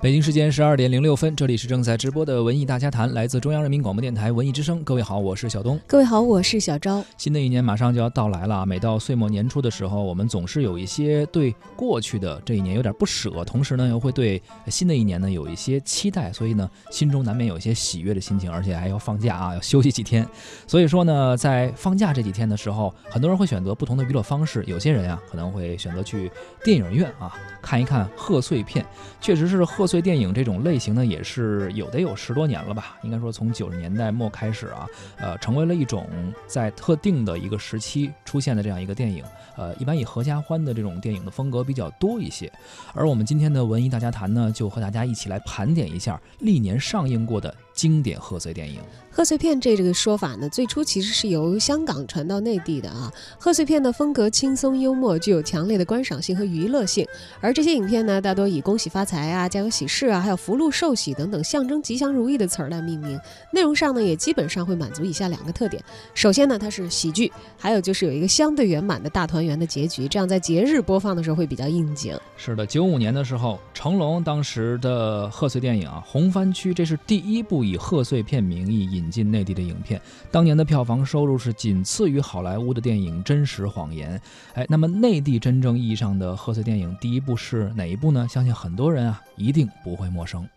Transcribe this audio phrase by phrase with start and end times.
[0.00, 4.80] 北京时间十二点零六分，这里是正在直播的文艺大家谈，来自中央人民广播电台文艺之声。
[4.84, 5.78] 各位好，我是小东。
[5.88, 7.04] 各位好，我是小昭。
[7.16, 20.24] 新的一年马上就要到来了，每到岁末年初的时候，我们总是有一些对过去的这一年有点不舍，同时呢又会对新的一年呢有一些期待，所以呢心中难免有一些喜悦的心情，而且还要放假啊，要休息几天。
[20.68, 26.30] 所以说呢，在放假这几天的时候，很多人会选择不同的娱乐方式，有些人啊可能会选择去
[26.62, 28.86] 电影院啊看一看贺岁片。
[29.20, 32.98] 确实是贺岁电影这种类型呢，也是有得有十多年了吧？
[33.02, 36.06] 应该说从九十年代末开始啊，呃，成为了一种
[36.46, 39.24] 在特定的一个时期出现的这样一个电影。
[39.56, 42.52] 呃，一般以合家欢的这种电影的风格比较多一些。
[42.94, 48.80] 而我们今天的文艺大家谈呢，就和大家一起来盘点一下历年上映过的经典贺岁电影。
[49.08, 53.12] 贺岁片这这个说法呢，最初其实是由香港传到内地的啊。
[53.38, 57.06] 贺岁片的风格轻松幽默，具有强烈的观赏性和娱乐性。
[57.40, 63.18] 而这些影片呢，大多以恭喜发财啊、家有喜事啊，还有福禄寿喜等等象征吉祥如意的词儿来命名。
[63.52, 65.82] 内容上呢，也基本上会满足以下两个特点：
[66.14, 72.16] 首先呢，它是喜剧；还有就是有一个相对圆满的大团圆的结局，这样在节日播放的时候会比较应景。
[72.36, 84.18] 是的，九五年的时候，成龙当时的贺岁电影啊，《红番区》，这是第一部以贺岁片名义引进内地的影片，当年的票房收入是仅次于好莱坞的电影《真实谎言》。
[84.54, 88.26] 哎，那么内地真正意义上的贺岁电影第一部是哪一部呢？
[88.28, 90.48] 相信很多人啊一定不会陌生。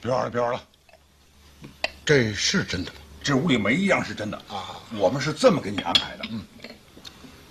[0.00, 0.60] 别玩了，别玩了，
[2.04, 2.98] 这是真的吗？
[3.22, 4.78] 这屋里没一样是真的啊！
[4.98, 6.42] 我们是这么给你安排的，嗯，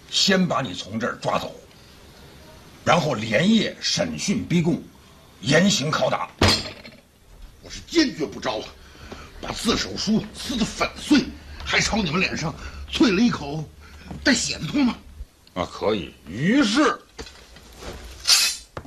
[0.08, 1.52] 先把你从这儿抓走，
[2.86, 4.80] 然后连夜审讯逼供，
[5.42, 6.30] 严刑拷打。
[7.74, 8.66] 我是坚决不招啊！
[9.42, 11.26] 把自首书撕得粉碎，
[11.66, 12.54] 还朝你们脸上
[12.92, 13.68] 啐了一口
[14.24, 14.94] 带血的唾沫。
[15.56, 16.14] 啊，可以。
[16.28, 16.96] 于是，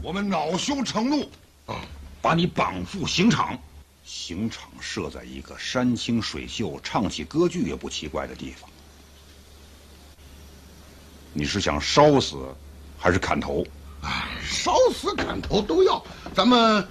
[0.00, 1.28] 我们恼羞成怒，
[1.66, 1.80] 啊，
[2.22, 3.58] 把你绑赴刑场。
[4.04, 8.70] 刑场设在一个山清水秀、唱起歌剧也不奇怪的地方。
[11.32, 12.54] 你是想烧死，
[12.96, 13.66] 还是砍头？
[14.00, 16.00] 啊，烧死砍头都要。
[16.36, 16.86] 咱们，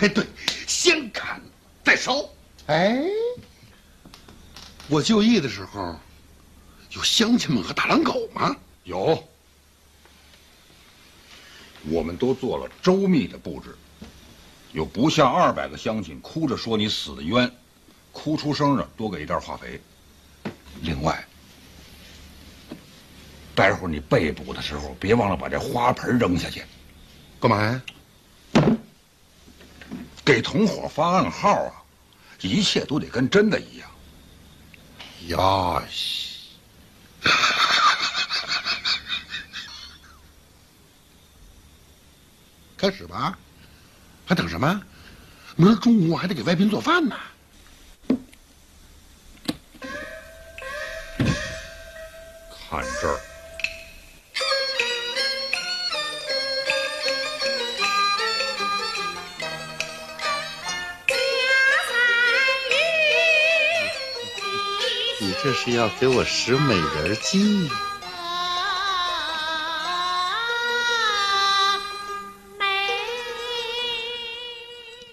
[0.00, 0.24] 哎，对，
[0.66, 1.40] 先砍
[1.84, 2.24] 再烧。
[2.66, 3.02] 哎，
[4.88, 5.98] 我就义的时候，
[6.90, 8.56] 有乡亲们和大狼狗吗？
[8.84, 9.22] 有。
[11.90, 13.76] 我们都做了周密的布置。
[14.72, 17.50] 有不下二百个乡亲哭着说你死的冤，
[18.12, 19.80] 哭出声的多给一袋化肥。
[20.82, 21.26] 另外，
[23.54, 26.62] 待会儿你被捕的时候，别忘了把这花盆扔下去。
[27.40, 27.82] 干嘛呀？
[30.28, 31.72] 给同伙发暗号啊！
[32.42, 33.90] 一切都得跟真的一样。
[35.28, 36.50] 呀西！
[42.76, 43.38] 开始吧。
[44.26, 44.82] 还等什么？
[45.56, 47.16] 明儿中午我还得给外宾做饭呢。
[52.68, 53.18] 看这儿，
[65.40, 67.70] 这是要给我使美人计？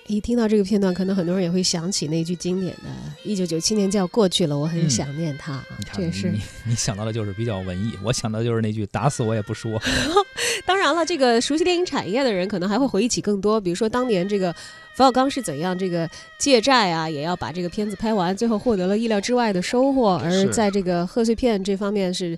[0.08, 2.90] 一听到这个片段，可能很多人也会想起那句经典的
[3.24, 5.64] “一九九七年就要过去了，我很想念他”。
[5.94, 9.80] 这也是你你想到的就是比较文艺，我想到的就是那句“打死我也不说”。
[10.66, 14.54] 当然了，这个熟悉电影产业的人可能还会回忆起更多，比如说当年这个
[14.96, 20.16] 冯小刚是怎样这个借债啊，也要把这个片子拍完，最后获得了意料之外的收获。
[20.24, 22.38] 而在这个贺岁片这方面是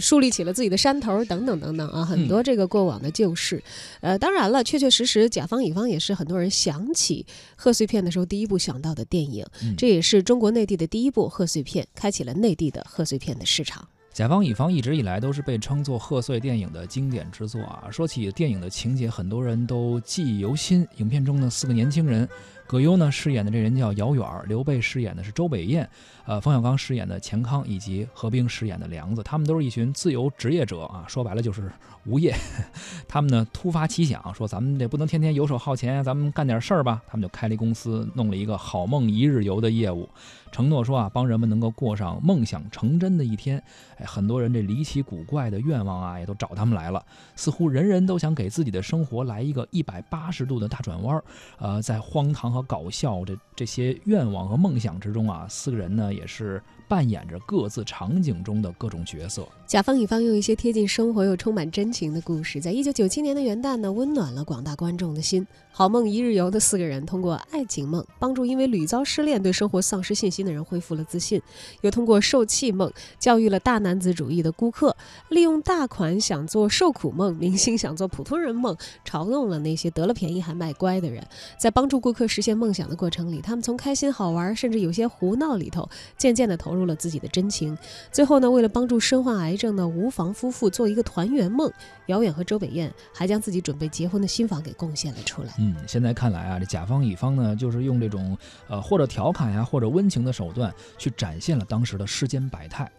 [0.00, 3.62] 树立起了自己的山头等等等等啊，很多这个过往的旧事。
[4.00, 7.24] 呃，当然了，确确实实，甲方乙方也是很多人想起
[7.56, 9.44] 贺岁片的时候第一部想到的电影，
[9.76, 13.86] 这也是中国内地的第一部贺岁片，开启了内地的贺岁片的市场。
[14.12, 17.88] 甲方乙方一直以来都是被称作贺岁电影的经典之作啊。
[17.90, 20.86] 说起电影的情节，很多人都记忆犹新。
[20.98, 22.28] 影片中的四个年轻人，
[22.72, 25.86] 葛优呢饰演的这人叫姚远，刘备饰演的是周北燕，
[26.24, 31.70] 呃，冯小刚饰演的钱康，以及何冰饰演的梁子，他们都是一群自由职业者啊，说白了就是
[32.06, 32.34] 无业。
[33.06, 37.02] 他们呢突发奇想，说咱们这不能天天游手好闲，咱们干点事儿吧。
[37.06, 40.08] 他们就开了一公司，弄了一个好梦一日游的业务，
[40.50, 43.62] 承诺说啊，帮人们能够过上梦想成真的一天。
[43.98, 47.04] 哎，很多人这离奇古怪的愿望啊，也都找他们来了。
[47.36, 51.22] 似乎人人都想给自己的生活来一个一百八十度的大转弯。
[51.58, 56.62] 呃，在荒唐和搞笑这这些愿望和梦想之中啊，四个人呢也是。
[56.88, 59.48] 扮演着各自场景中的各种角色。
[59.66, 65.46] 甲方乙方用一些贴近生活又充满真情的故事，在一九九七年的元旦呢，温暖了广大观众的心。
[65.70, 71.40] 好梦一日游的四个人通过爱情梦帮助因为屡遭失恋对生活丧失信心的人恢复了自信，
[71.80, 74.94] 又通过受气梦教育了大男子主义的顾客，
[75.30, 81.26] 利用大款想做受苦梦，明星想做普通人梦，嘲弄了那些得了便宜还卖乖的人。
[81.56, 87.78] 在帮助顾客实现梦想的过程里，他们从开心好玩，甚至有些胡闹里头，渐渐地投入了自己的真情。
[88.10, 91.72] 最后呢，为了帮助身患癌症的吴房夫妇做一个团圆梦，
[92.06, 95.54] 姚远和周北燕还将自己准备结婚的新房给贡献了出来。
[95.58, 98.36] 嗯，现在看来啊，这甲方乙方呢，就是用这种
[98.66, 102.90] 呃或者调侃呀，或者温情的手段，去展现了当时的世间百态。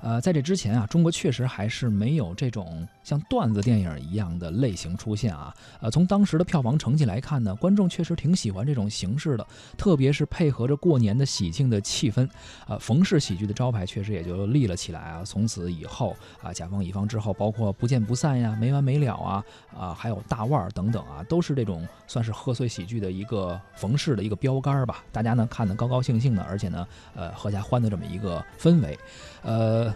[0.00, 5.54] 呃，在这之前啊，中国确实还是没有这种像段子电影一样的类型出现啊。
[5.80, 9.46] 呃，从当时的票房成绩来看呢，观众确实挺喜欢这种形式的，
[9.76, 12.28] 特别是配合着过年的喜庆的气氛，
[12.66, 15.22] 呃，冯氏喜剧的招牌确实也就立了起来啊。
[15.24, 19.44] 从此以后啊，甲方乙方之后，包括不见不散呀、没完没了啊，
[19.76, 25.04] 啊，还有大腕儿等等啊，都是这种算是贺岁喜剧的一个冯氏的一个标杆吧。
[25.10, 28.98] 大家呢看得高高兴兴的，而且呢，呃，合家欢的这么一个氛围，
[29.42, 29.92] 呃。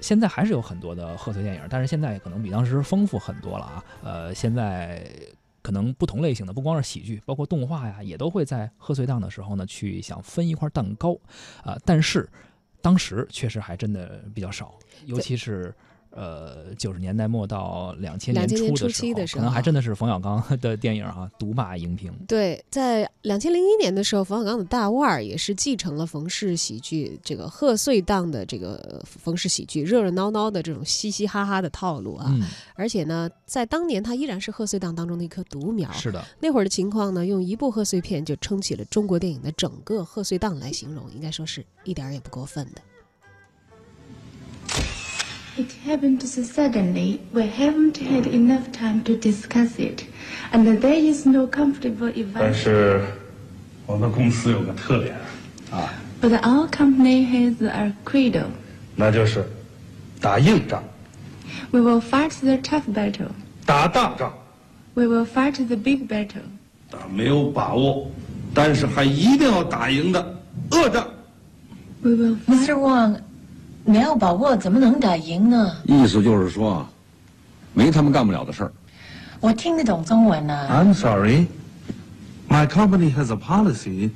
[0.00, 3.84] 现在还是有很多的贺岁电影，但是现在可能比当时丰富很多了啊。
[4.02, 5.04] 呃，现在
[5.62, 11.18] 可能不同类型的，不光是喜剧，包括动画呀，也都会在贺岁档的时候呢，去想分一块蛋糕
[11.62, 11.76] 啊。
[11.84, 12.28] 但是
[12.80, 15.74] 当时确实还真的比较少，尤其是。
[16.16, 22.10] 呃，九十年代末到两千年初的时候，可能还真的是冯小刚的电影啊，独霸荧屏。
[22.26, 32.34] 对，在两千零一年的时候，冯小刚的大腕儿也是继承了冯氏喜剧这个贺岁档的这个冯氏喜剧热热闹闹的这种嘻嘻哈哈的套路啊。
[32.74, 35.92] 而且呢，在当年他依然是贺岁档当中的一棵独苗。
[35.92, 42.80] 是的，那会儿的情况呢，用一部贺岁片就撑起了中国电影的整个贺岁档来形容，应该说是一点儿也不过分的。
[45.57, 50.05] It happened so suddenly, we haven't had enough time to discuss it,
[50.53, 52.39] and there is no comfortable event.
[52.39, 53.01] 但是，
[53.85, 55.15] 我们公司有个特点，
[55.71, 55.93] 啊。
[56.21, 58.45] But our company has a credo.
[58.95, 59.43] 那就是
[60.21, 60.83] 打硬仗。
[61.71, 63.31] We will fight the tough battle.
[63.65, 64.33] 打大仗。
[64.93, 66.43] We will fight the big battle.
[66.89, 68.09] 打没有把握，
[68.53, 70.41] 但是还一定要打赢的
[70.71, 71.07] 恶仗。
[72.01, 72.37] We will.
[72.47, 72.75] Mr.
[72.75, 73.17] Wang.
[73.86, 75.76] 没有把握怎么能打赢呢？
[75.84, 76.86] 意思就是说，
[77.72, 78.72] 没他们干不了的事儿。
[79.38, 80.66] 我听得懂中文呢。
[80.68, 81.46] I'm sorry,
[82.48, 84.10] my company has a policy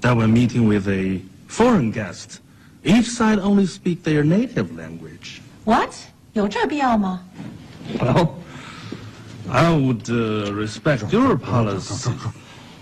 [0.00, 2.40] that when meeting with a foreign guest,
[2.82, 5.40] each side only speak their native language.
[5.64, 5.90] What？
[6.32, 7.20] 有这必要吗
[7.98, 8.30] ？Well,
[9.48, 12.10] I would respect your policy.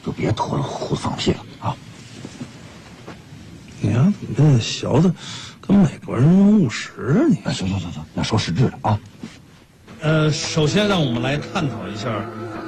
[0.07, 1.77] 就别拖了胡放屁了啊！
[3.83, 5.13] 你呀，怎么学的？
[5.71, 7.37] 跟美国人务实啊你！
[7.53, 8.99] 行行行行，那说实质的啊。
[10.01, 12.09] 呃，首先让我们来探讨一下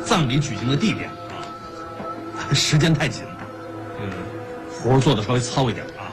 [0.04, 2.54] 葬礼举行的地点啊。
[2.54, 3.25] 时间太紧，
[3.99, 4.12] 这个
[4.94, 6.06] 活做的稍微糙一点啊。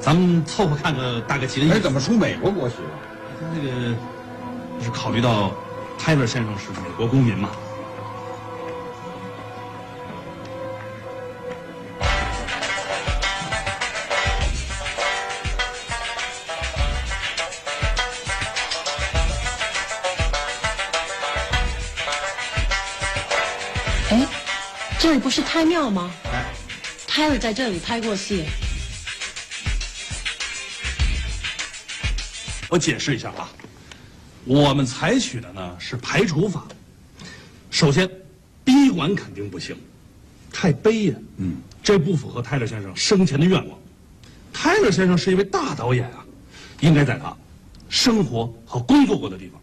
[0.00, 1.76] 咱们凑合看个大概齐的意思。
[1.76, 2.90] 哎，怎么出美国国旗了？
[3.54, 5.50] 那个是考虑到
[5.98, 7.48] 泰勒先生是美国公民嘛。
[25.08, 26.10] 这里不是太庙吗？
[27.06, 28.44] 泰勒在这里拍过戏。
[32.68, 33.48] 我解释一下啊，
[34.44, 36.68] 我们采取的呢是排除法。
[37.70, 38.06] 首先，
[38.62, 39.74] 逼馆肯定不行，
[40.52, 41.14] 太悲呀。
[41.38, 43.78] 嗯，这不符合泰勒先生生前的愿望。
[44.52, 46.22] 泰勒先生是一位大导演啊，
[46.80, 47.34] 应该在他
[47.88, 49.58] 生活和工作过的地方，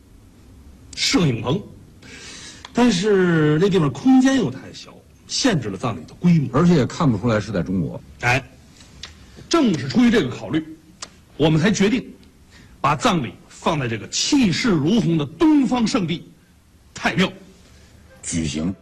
[0.95, 1.61] 摄影棚。
[2.73, 4.91] 但是那地方空间又太小。
[5.27, 7.99] 限制了葬礼的规模，而且也看不出来是在中国。
[8.21, 8.43] 哎，
[9.49, 10.65] 正是出于这个考虑，
[11.37, 12.05] 我们才决定
[12.79, 16.31] 把葬礼放在这个气势如虹的东方圣地
[16.93, 17.31] 太庙
[18.21, 18.73] 举行。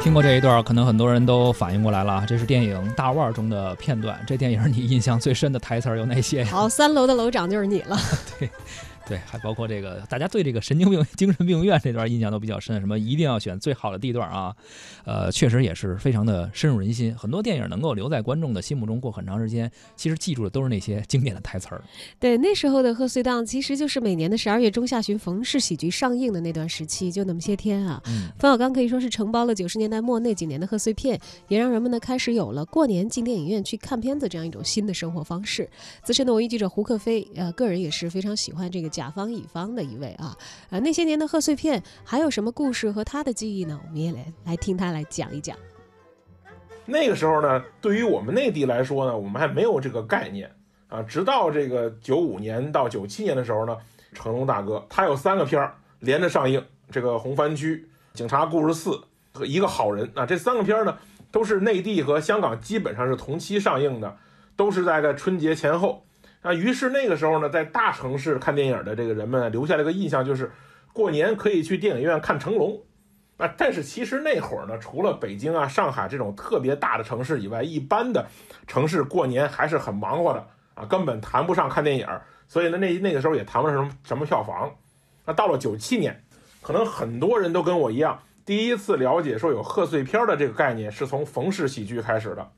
[0.00, 4.18] 听过这一段，可能很多人都反应过来了，这是电影《大腕》中的片段。
[4.26, 6.44] 这电影你印象最深的台词有哪些？
[6.44, 7.98] 好，三楼的楼长就是你了。
[8.38, 8.48] 对。
[9.08, 14.54] 对，还包括这个，大家对这个神经病、 精神病院这段印象都比较深，什么一定要选最好的地段啊，
[15.04, 17.16] 呃，确实也是非常的深入人心。
[17.16, 21.82] 很多电影能够留在观众的心目中过很长时间，其实记住的都是那些经典的台词儿。
[22.20, 28.02] 对，那时候的贺岁档其实就是每年的十二月中下旬冯氏喜剧上映的那段时期，就那么些天啊。
[28.08, 35.66] 嗯，冯小刚可以说是承包了九十年代末那几年的贺岁片，也让人们呢开始有了过年进电影院去看片子这样一种新的生活方式。
[36.02, 40.36] 资深的文艺记者胡克飞，呃，个人也是非常喜欢这个甲方乙方的一位啊。
[40.70, 43.80] 呃，那些年的贺岁片还有什么故事和他的记忆呢？
[43.86, 45.56] 我们也来来听他来讲一讲。
[46.84, 50.50] 那个时候呢，对于我们内地来说呢，我们还没有这个概念
[50.88, 51.02] 啊。
[51.02, 53.76] 直到这个九五年到九七年的时候呢，
[54.12, 57.76] 成龙大哥他有三个片儿连着上映，这个《红番区》
[58.18, 58.90] 《警察故事四》
[59.32, 60.96] 和一个好人啊，这三个片儿呢
[61.30, 64.16] 都是内地和香港基本上是同期上映的，
[64.56, 66.02] 都是在在春节前后
[66.42, 66.52] 啊。
[66.52, 70.50] 于是那个时候呢，在大城市看电影的这个人们留下了一个印象，就是
[70.92, 72.82] 过年可以去电影院看成龙。
[73.36, 78.26] 啊，但是其实那会儿呢，除了北京啊、上海这种特别大的城市以外，一般的
[78.66, 82.06] 城市过年还是很忙活的啊，根本谈不上看电影。
[82.48, 84.74] 所以呢，那那个时候也谈不上什么什么票房。
[85.24, 86.24] 那到了九七年，
[86.62, 92.50] 可能很多人都跟我一样，第一次了解说有贺岁片的这个概念，是从冯氏喜剧开始的。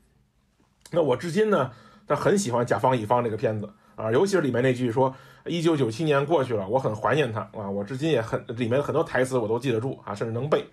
[0.89, 1.71] 那我至今呢，
[2.13, 5.15] 他很喜欢甲方乙方这个片子啊，尤其是里面那句说。
[5.43, 7.67] 一九九七年过去了，我很怀念他啊！
[7.67, 10.63] 我至今也很里面很多台词我都记得住啊，甚至能背。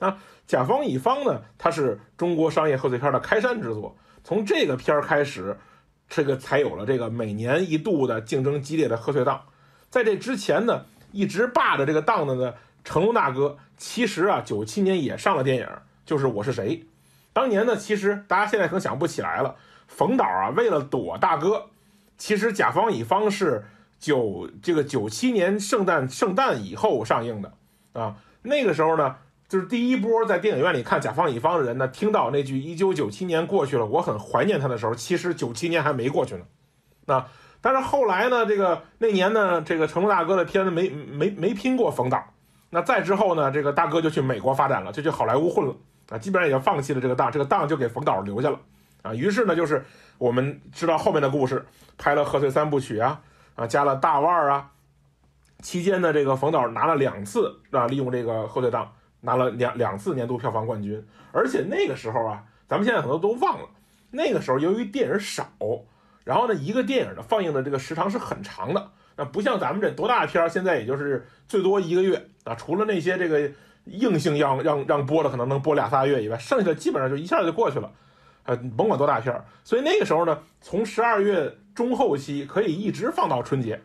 [0.00, 0.16] 那，
[0.48, 3.96] 甲方乙方呢，它是中国商业贺岁片的开山之作。
[4.24, 5.56] 从这个片儿开始，
[6.08, 9.40] 这个才有了这个每年一度的竞争激烈的贺岁档。
[9.90, 15.68] 在这之前呢，一直霸着这个档的呢，成龙大哥其实啊，九七年也上了电影，
[16.04, 16.78] 就是《我是谁》。
[17.32, 19.54] 当年呢，其实大家现在可能想不起来了。
[19.86, 21.66] 冯导啊，为了躲大哥，
[22.18, 23.64] 其实甲方乙方是。
[23.98, 27.50] 九这个九七年圣诞圣诞以后上映的
[27.94, 29.16] 啊，那个时候呢，
[29.48, 36.42] 就是第一波在电影院里看甲方乙方的人呢，听到那句“一九九七年过去了，我很怀念他”的时候，其实九七年还没过去呢。
[37.06, 37.26] 那
[37.62, 42.22] 但是后来呢，这个那年呢，这个成龙大哥的片子没没没拼过冯导。
[42.68, 45.74] 那再之后呢，这个大哥就去美国发展了，就去好莱坞混了
[46.10, 48.60] 啊，基本上已经放弃了这个档，这个档就给冯导留下了
[49.02, 49.14] 啊。
[49.14, 49.84] 于是呢，就是
[50.18, 51.64] 我们知道后面的故事，
[51.96, 53.22] 拍了贺岁三部曲啊。
[53.56, 54.70] 啊，加了大腕儿啊，
[55.62, 63.66] 期间呢，这个冯导拿了两次啊，利用这个贺岁档拿了两两次年度票房冠军，而且那个时候啊，咱们现在很多都忘了，
[64.10, 65.48] 那个时候由于电影少，
[66.22, 73.50] 然后呢，一个电影的放映的这个时长是很长的，那不像咱们这多大片，现在也就是最多一个月啊，除了那些这个
[73.86, 77.90] 硬性要让让播的，可能能播俩仨月以外，剩下的基本上就一下就过去了，
[78.46, 81.54] 呃，甭管多大片儿，所以那个时候呢，从十二月。
[81.76, 83.78] 中后期可以一直放到春节。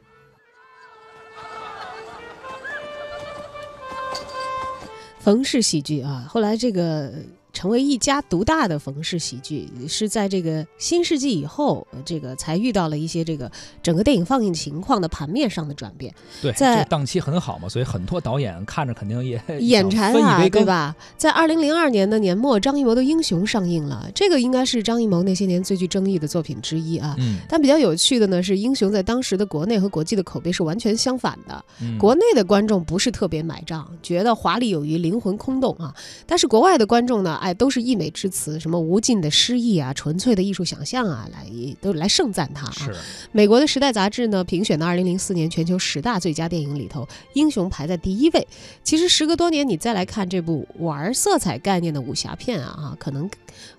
[5.19, 7.11] 冯氏喜剧啊，后来这个。
[7.53, 13.51] 成为一家独大的冯氏喜剧，是在这个新世纪以后，这个才遇到了一些这个
[13.83, 16.13] 整个电影放映情况的盘面上的转变。
[16.41, 20.95] 对，在档期很好嘛，所以很多导演看着肯定也 眼馋啊，对吧？
[21.17, 27.15] 在二零零二年的年末，张艺谋的《英雄》上映了，这个应该是张艺谋那些年最具争议的作品之一啊。
[27.19, 27.39] 嗯。
[27.49, 31.65] 但比较有趣的呢，是《英雄》在当时的国内和国际的口碑是完全相反的。
[31.81, 31.97] 嗯。
[31.97, 35.93] 国内的观众不是特别买账，觉得华丽有余，灵魂空洞啊。
[36.25, 37.39] 但是国外的观众呢？
[37.41, 41.45] 哎，都是溢美之词，什么无尽的诗意啊，纯粹的艺术想象啊，来
[41.81, 42.71] 都来盛赞他啊。
[42.71, 42.95] 是。
[43.31, 48.47] 美国的《时代》杂志呢评选的二零零四年全球十大最佳电影里头，《英雄》排在第一位。
[48.83, 53.29] 其实时隔多年，你再来看这部玩色彩概念的武侠片啊，啊，可能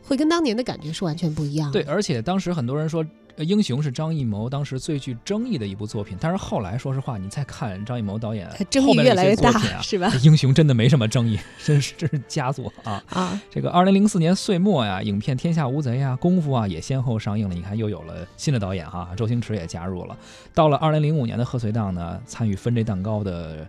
[0.02, 1.70] 会跟当年的感觉是完全不一样。
[1.70, 3.04] 对，而且当时很多人说。
[3.38, 10.12] 英雄是张艺谋当时最具争议的一部作品，但是后来说实话，你再看张艺谋导演争议越来越大，是吧？
[10.22, 13.02] 英雄真的没什么争议，真是真是佳作啊！
[13.08, 17.54] 啊，这个二零零四年岁末呀，影片《天下无贼》呀，《功夫》啊也先后上映了。
[17.54, 20.16] 你看又有了新的导演哈，周星驰也加入了。
[20.54, 23.66] 到了二零零五年的贺岁档呢，参与分这蛋糕的。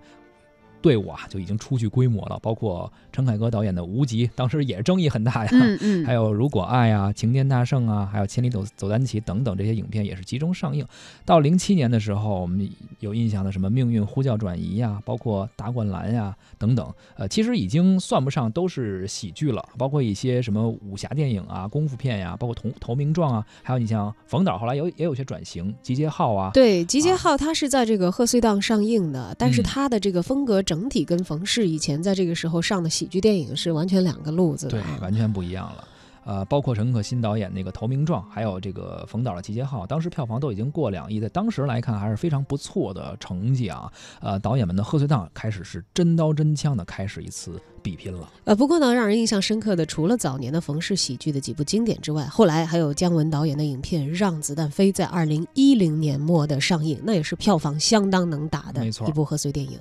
[0.84, 5.50] 队伍啊，就已经初具规模了，包括陈凯歌导演的《无极》，当时也争议很大呀。
[5.54, 6.06] 嗯 嗯。
[6.06, 10.86] 还有《如果爱》啊，《情天大圣》啊，还有《千里走走单骑》等等这些影片也是集中上映。
[11.24, 19.63] 到零七年的时候，我们有印象的什么《命运呼叫转移》呀，包括《大灌篮》呀等等，呃，其实已经算不上都是喜剧了。
[19.78, 26.52] 包括一些什么武侠电影啊、功夫片呀，包括《投投名状》啊，还有你像冯导后来有也有些转型，《集结号》啊。
[26.54, 30.62] 对，《集结号》它是在这个贺岁档上映的，但是它的这个风格。
[30.63, 35.88] 整体跟冯氏以前在这个时候上的喜剧电影是完全两个路子，对，完全不一样了。
[36.25, 43.92] 呃，包括陈可辛导演那个《投名状》，还有这个冯导的《集结号》，当时票房都已经过两亿，在当时来看还是非常不错的成绩啊。
[44.22, 48.32] 呃，导演们的贺岁档开始是真刀真枪的开始一次比拼了。
[48.46, 59.77] 呃，不过呢，让人印象深刻的除了早年的冯氏喜剧的几部经典之外，后来还有姜文导演的影片《让子弹飞》在二零一零年末的上映，那也是票房相当能打的一部贺岁电影。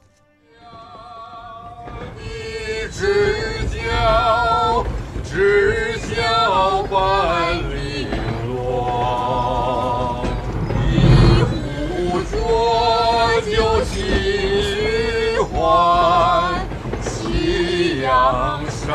[3.02, 3.08] 知
[3.66, 4.84] 交，
[5.24, 8.06] 知交半零
[8.46, 10.24] 落。
[10.88, 12.30] 一壶浊
[13.40, 16.64] 酒尽余欢，
[17.02, 18.86] 夕阳山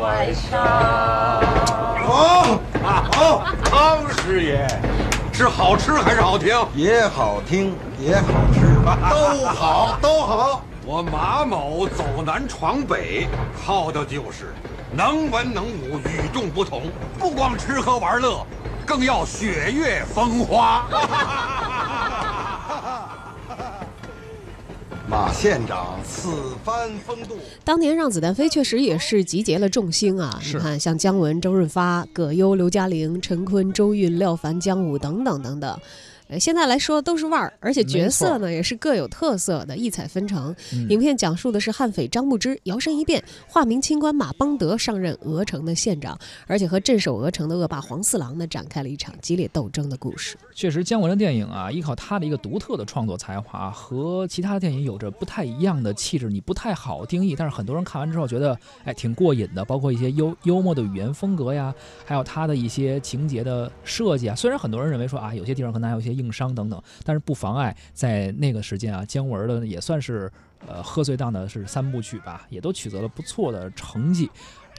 [0.00, 0.58] 外山。
[2.06, 4.66] 好，好，康师爷，
[5.30, 6.56] 是好吃还是好听？
[6.74, 8.60] 也好听，也好吃，
[9.10, 10.62] 都好，都好。
[10.90, 13.28] 我马某走南闯北，
[13.62, 14.54] 靠的就是
[14.96, 16.84] 能文能武、与众不同。
[17.18, 18.42] 不光吃喝玩乐，
[18.86, 20.88] 更要雪月风花。
[25.06, 30.40] 马县长此番风度，当年让子弹飞确实也是集结了众星啊！
[30.42, 35.78] 你看，像姜文、周润发、葛优、刘嘉玲、陈坤、周韵、廖凡、姜武等等等等。
[36.28, 40.54] 呃，现在来说都是腕儿，而且角色呢也是各有特色的，异彩纷呈。
[40.88, 50.36] 影片讲述的是悍匪张牧之摇身一变，化名清官马邦德上任鹅城的县长，而且和镇守鹅城的恶霸黄四郎呢展开了一场激烈斗争的故事。
[50.54, 56.28] 确实，姜文的电影啊，依靠他的一个独特的创作才华，和其他的电影有着不太一样的气质。
[56.28, 59.64] 你不太好定义，但是很多人看完之后觉得，哎，挺过瘾的。
[59.64, 64.34] 包括一些幽幽默的语言风格呀，还有他的一些情节的设计啊。
[64.34, 70.30] 虽然很多人认为说啊，有些地方可能还有一些硬伤等等，但是不妨碍在那个时间啊，姜文的也算是
[70.66, 74.28] 呃贺岁档的是三部曲吧，也都取得了不错的成绩。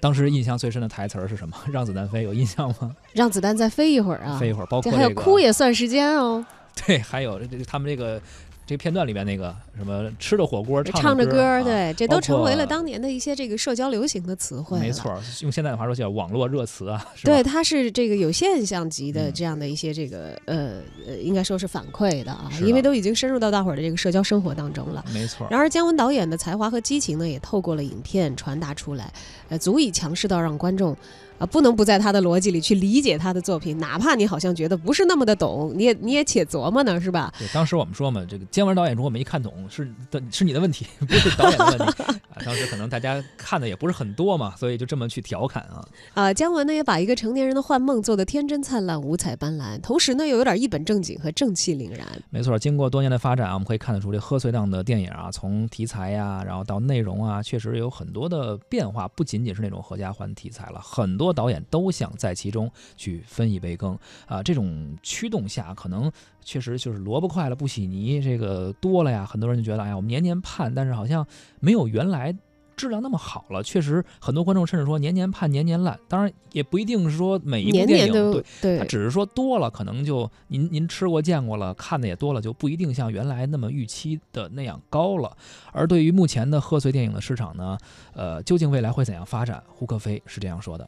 [0.01, 1.55] 当时印象最深的台词是什么？
[1.71, 2.95] 让子弹飞，有印象吗？
[3.13, 4.37] 让子弹再飞一会儿啊！
[4.37, 6.45] 飞一会儿，包括还有哭也算时间哦。
[6.85, 8.21] 对，还有这他们这个。
[8.69, 14.77] 这个片段里面那个什么吃的火锅唱着歌，对，这都成为了当年的一些这个社交流行的词汇。
[14.77, 17.03] 没错，用现在的话说叫网络热词啊。
[17.23, 20.73] 对，它是这个有现象级的这样的一些这个呃
[21.07, 25.03] 呃，应该说是反馈的啊，因为都已经深入到大伙儿的这个社交生活当中了。
[25.11, 25.47] 没错。
[25.49, 29.11] 然而姜文导演的才华和激情呢，也透过了影片传达出来，
[29.47, 30.95] 呃，足以强势到让观众。
[31.39, 37.33] 啊，不能不在他的逻辑里去理解他的作品，哪怕你好像觉得不是那么的懂，你也你也且琢磨呢，是吧？
[37.39, 42.37] 对，当时我们说嘛，这个姜文导演如果没看懂，是的，是你的问题，不是导演的问题 啊。
[42.45, 45.87] 当时可能大家看的也不是很多嘛，所以就这么去调侃啊。
[46.13, 52.05] 啊，姜文呢也把一个成年人的幻梦做得天真灿烂、五彩斑斓，同时呢又有点一本正经和正气凛然。
[52.29, 62.09] 没错，经过多年的发展啊，我们可以看得出这贺岁档的电影啊，从题材呀，然后到内容啊，确实有很多的变化，不仅仅是那种合家欢题材了，很多导演都想。
[62.19, 66.11] 在其中去分一杯羹啊，这种驱动下，可能
[66.43, 71.25] 确实就是萝卜快了不洗泥，这个多了呀，很多人就觉得，哎呀，我们年年盼，但是好像
[71.61, 72.35] 没有原来
[72.75, 73.63] 质量那么好了。
[73.63, 75.97] 确实，很多观众甚至说年年盼，年年烂。
[76.09, 85.37] 当然，也不一定是说每一部电影对对，他只是说多了，可能就您您吃过见过了，看的也多了，就不一定像原来那么预期的那样高了。
[85.71, 87.77] 而对于目前的贺岁电影的市场呢，
[88.13, 89.63] 呃，究竟未来会怎样发展？
[89.67, 90.87] 胡克飞是这样说的。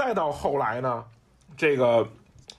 [0.00, 1.04] 再到后来呢，
[1.58, 2.08] 这个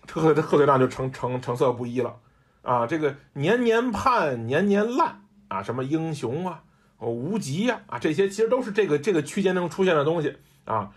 [0.08, 2.16] 贺贺岁档就成成成色不一了
[2.62, 2.86] 啊！
[2.86, 6.62] 这个年年盼，年年烂啊，什么英雄啊、
[7.00, 10.92] 哦无极呀啊，这些其实都是这个这个区间中出现的东西啊。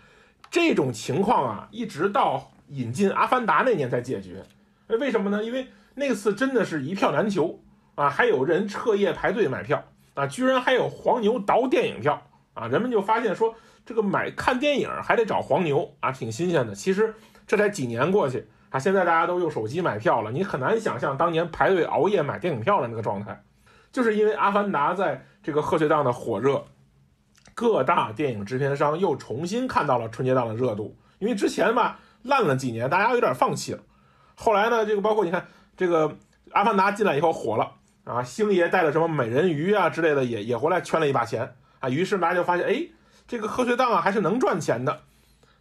[0.51, 4.45] 这种情况啊，一直到引进《阿凡达》那年才解决。
[4.99, 5.43] 为什么呢？
[5.43, 7.59] 因为那次真的是一票难求
[7.95, 12.21] 啊，还有人彻夜排队买票啊，居然还有黄牛倒电影票
[12.53, 12.67] 啊！
[12.67, 13.55] 人们就发现说。
[13.85, 16.73] 这个买看电影还得找黄牛啊，挺新鲜的。
[16.73, 17.13] 其实
[17.45, 23.43] 这才几年过去啊，现在大家都用手机买票了，你很难想象当年排队熬夜买电影票的那个状态。
[23.91, 26.65] 就是因为《阿凡达》在这个贺岁档的火热，
[27.53, 30.97] 各大电影制片商又重新看到了春节档的热度。
[31.19, 33.83] 因为之前吧烂了几年，大家有点放弃了。
[34.33, 35.45] 后来呢，这个包括你看
[35.77, 36.09] 这个
[36.51, 37.71] 《阿凡达》进来以后火了
[38.03, 42.87] 啊，星爷带的什么美人鱼啊之类的也也回来圈了一把钱啊，于是大家就发现哎。
[43.27, 45.01] 这个贺岁档啊还是能赚钱的，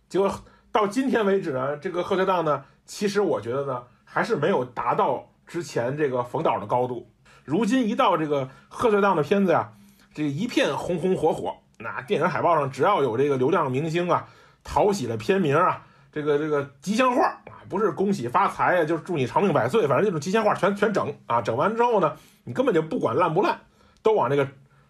[0.09, 0.31] 结果
[0.71, 7.09] 到今天为止呢，这个贺岁档呢，其实我觉得呢，还是没有达到之前这个冯导的高度。
[7.45, 9.73] 如今一到这个贺岁档的片子呀，
[10.13, 14.29] 这一片红红火火，那电影海报上只要有这个流量明星啊，
[14.63, 23.59] 讨喜的片名啊，这个这个吉祥话啊，不是恭喜发财呀，就是祝你长命百岁，反正这种吉祥话全全整啊，整完之后呢，你根本就不管烂不烂，
[24.03, 24.47] 都往这个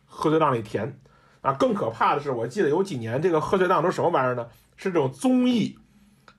[0.07, 0.99] 贺岁档里填。
[1.45, 4.49] 啊，更可怕的是，我记得有几年这个贺岁档都什么玩意儿呢？
[4.77, 5.79] 是这种综艺，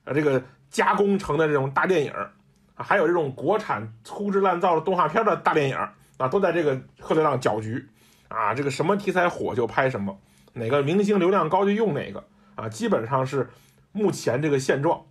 [0.03, 5.77] 啊，这个加工成的这种大电影，啊，还有这种国产粗制滥造的动画片的大电影，
[6.17, 7.87] 啊，都在这个贺岁档搅局，
[8.29, 10.19] 啊，这个什么题材火就拍什么，
[10.53, 12.23] 哪个明星流量高就用哪个，
[12.55, 13.47] 啊，基本上是
[13.91, 15.05] 目前这个现状。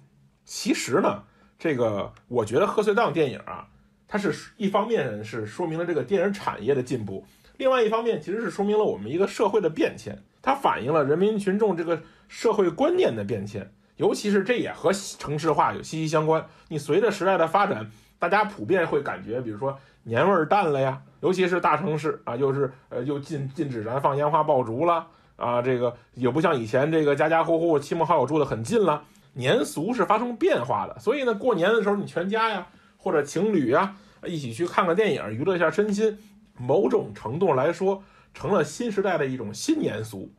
[0.44, 1.22] 其实呢，
[1.56, 3.68] 这个我觉得贺岁档电影啊，
[4.08, 7.24] 它是一方面是说明了这个电影产业的进步。
[7.56, 16.44] 另外一方面，其实是说明了我们一个社会的变迁，它反映了人民群众这个社会观念的变迁，尤其是这也和城市化有息息相关。
[16.68, 30.98] 你随着时代的发展，大家普遍会感觉，比如说年味儿淡了呀， 尤其是大城市啊，又是呃又禁禁止燃放烟花爆竹了啊，这个也不像以前这个家家户户亲朋好友住得很近了，年俗是发生变化的。
[30.98, 33.94] 所以呢，过年的时候你全家呀或者情侣呀
[34.26, 36.18] 一起去看个电影，娱乐一下身心。
[36.56, 40.30] 某种程度来说，成了新时代的一种新年俗。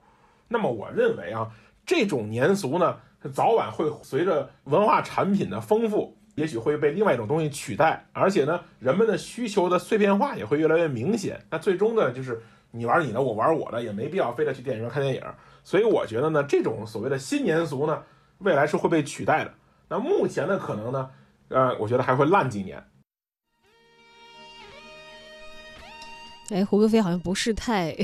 [0.47, 1.49] 那么，我认为啊，
[1.85, 2.97] 这种年俗呢，
[3.33, 8.05] 早晚会随着文化产品的丰富，也许会被另外一种东西取代。
[8.13, 11.39] 而且呢，人们的需求的碎片化也会越来越明显。
[11.49, 15.21] 那最终呢，就是你玩你的，我玩我的，也没必要非得去电影院看电影。
[15.63, 18.03] 所以，我觉得呢，这种所谓的新年俗呢，
[18.37, 19.51] 未来是会被取代的。
[19.89, 21.09] 那目前的可能呢，
[21.49, 22.83] 呃，我觉得还会烂几年。
[26.49, 27.95] 哎，胡歌飞好像不是太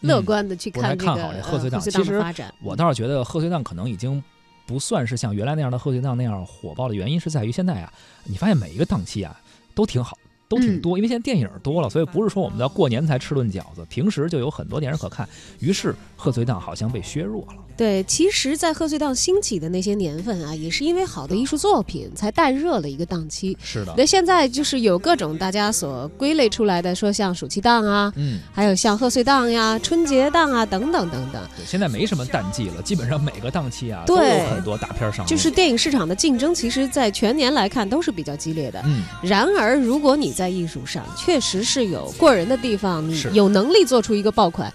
[0.00, 1.80] 乐观的去看这个贺岁档。
[1.80, 2.22] 其实
[2.62, 4.22] 我倒是觉得贺岁档可能已经
[4.66, 7.92] 不算是像原来那样的贺岁档那样火爆的原因，是在于现在啊，
[8.24, 9.40] 你发现每一个档期啊
[9.74, 10.16] 都挺好。
[10.48, 15.28] 都挺多，因为现在电影多了，所以不是说我们在过年才吃顿饺子，平时就有很多电影可看。
[15.58, 17.54] 于是贺岁档好像被削弱了。
[17.76, 23.54] 对，其实，在贺岁档兴起的那些年份啊，也是因为好的艺术作品才带热了一个档期。
[23.62, 23.92] 是的。
[23.98, 31.42] 那现在就是有各种大家所归类出来的，说像暑期档啊，嗯，还有像贺岁档呀、春节档啊等等等等。
[31.54, 35.26] 对，现在没什么淡季了，基本上每个档期啊都有很多大片上。
[35.26, 38.80] 就是电影市场的竞争，其实在全年来看都是比较激烈的。
[38.86, 39.02] 嗯。
[39.22, 44.70] 然而，如果你在艺术上确实是有过人的地方，你有能力做出一个爆款，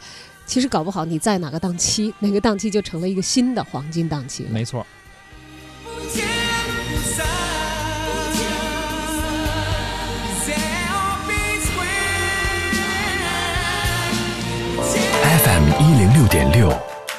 [0.47, 4.47] 其实搞不好你在哪个档期， 哪个档期就成了一个新的黄金档期。
[4.49, 4.83] 没错。
[15.43, 16.73] FM 一零六点六，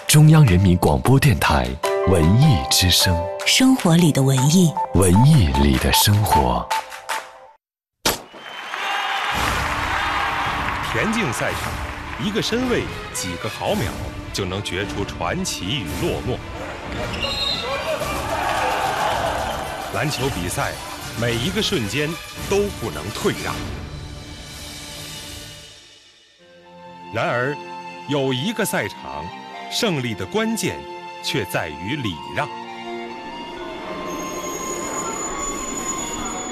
[0.08, 1.68] 中央人民广播电台
[2.08, 6.66] 文艺之声，生活里的文艺，文艺里的生活。
[10.92, 11.72] 田径赛场，
[12.22, 12.82] 一个身位，
[13.14, 13.90] 几个毫秒，
[14.30, 16.36] 就能决出传奇与落寞。
[19.94, 20.72] 篮球比赛，
[21.18, 22.10] 每一个瞬间
[22.50, 23.54] 都不能退让。
[27.14, 27.56] 然而，
[28.10, 29.24] 有一个赛场，
[29.70, 30.78] 胜利的关键
[31.24, 32.46] 却在于礼让。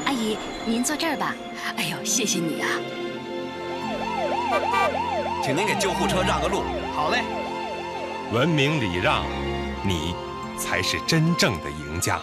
[0.06, 1.34] 阿姨，您坐这儿吧。
[1.76, 2.68] 哎呦，谢谢你啊。
[5.42, 6.62] 请您给救护车让个路。
[6.94, 7.22] 好嘞。
[8.32, 9.24] 文明礼让，
[9.82, 10.14] 你
[10.56, 12.20] 才是真正的赢家。